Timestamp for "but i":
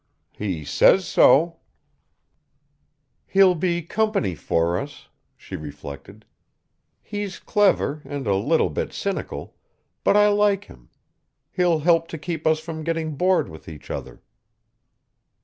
10.03-10.29